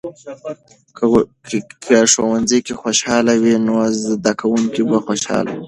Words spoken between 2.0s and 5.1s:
ښوونځۍ کې خوشحالي وي، نو زده کوونکي به